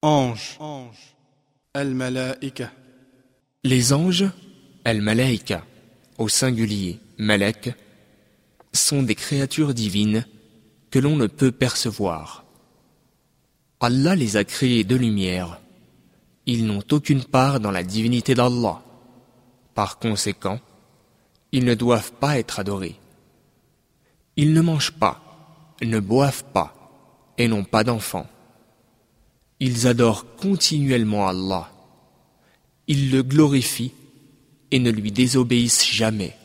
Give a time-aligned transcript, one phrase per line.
[0.00, 0.56] Ange.
[1.74, 2.70] Al-Malaika.
[3.64, 4.26] Les anges,
[4.84, 5.64] al-Malaika,
[6.18, 7.74] au singulier, Malek,
[8.72, 10.24] sont des créatures divines
[10.92, 12.44] que l'on ne peut percevoir.
[13.80, 15.60] Allah les a créés de lumière.
[16.46, 18.80] Ils n'ont aucune part dans la divinité d'Allah.
[19.74, 20.60] Par conséquent,
[21.50, 23.00] ils ne doivent pas être adorés.
[24.36, 26.72] Ils ne mangent pas, ne boivent pas
[27.36, 28.28] et n'ont pas d'enfants.
[29.60, 31.70] Ils adorent continuellement Allah.
[32.86, 33.92] Ils le glorifient
[34.70, 36.36] et ne lui désobéissent jamais.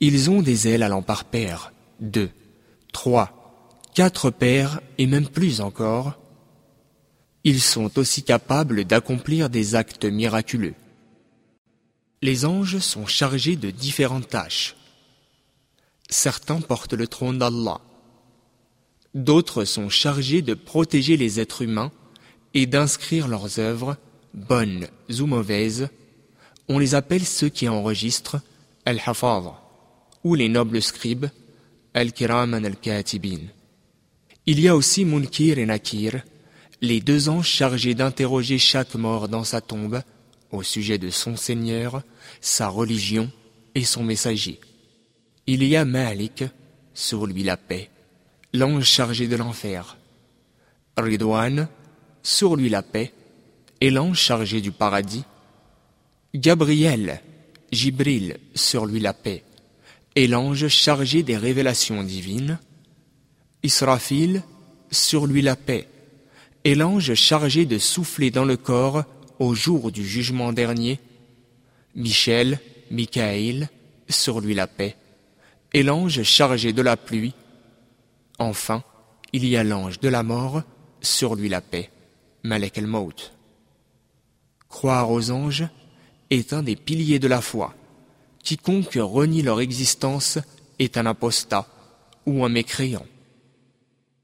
[0.00, 2.30] Ils ont des ailes allant par paires, deux,
[2.92, 6.18] trois, quatre paires et même plus encore.
[7.44, 10.74] Ils sont aussi capables d'accomplir des actes miraculeux.
[12.22, 14.76] Les anges sont chargés de différentes tâches.
[16.10, 17.80] Certains portent le trône d'Allah.
[19.14, 21.90] D'autres sont chargés de protéger les êtres humains
[22.54, 23.96] et d'inscrire leurs œuvres,
[24.34, 24.88] bonnes
[25.18, 25.88] ou mauvaises.
[26.68, 28.40] On les appelle ceux qui enregistrent
[28.86, 29.52] Al-Hafaz
[30.22, 31.26] ou les nobles scribes
[31.94, 33.40] Al-Kiraman Al-Katibin.
[34.46, 36.22] Il y a aussi Munkir et Nakir,
[36.80, 40.02] les deux anges chargés d'interroger chaque mort dans sa tombe
[40.50, 42.02] au sujet de son Seigneur,
[42.40, 43.30] sa religion
[43.74, 44.58] et son messager.
[45.46, 46.44] Il y a Malik,
[46.94, 47.90] sur lui la paix,
[48.52, 49.96] l'ange chargé de l'enfer.
[50.96, 51.68] Ridwan,
[52.22, 53.12] sur lui la paix,
[53.80, 55.24] et l'ange chargé du paradis.
[56.34, 57.20] Gabriel,
[57.72, 59.42] Jibril, sur lui la paix,
[60.16, 62.58] et l'ange chargé des révélations divines.
[63.62, 64.42] Israfil,
[64.90, 65.88] sur lui la paix,
[66.64, 69.04] et l'ange chargé de souffler dans le corps
[69.38, 70.98] au jour du jugement dernier.
[71.94, 73.68] Michel, Michael,
[74.08, 74.96] sur lui la paix,
[75.72, 77.34] et l'ange chargé de la pluie.
[78.40, 78.82] Enfin,
[79.34, 80.62] il y a l'ange de la mort,
[81.02, 81.90] sur lui la paix,
[82.42, 83.34] Malek el-Maut.
[84.70, 85.68] Croire aux anges
[86.30, 87.74] est un des piliers de la foi.
[88.42, 90.38] Quiconque renie leur existence
[90.78, 91.66] est un apostat
[92.24, 93.04] ou un mécréant.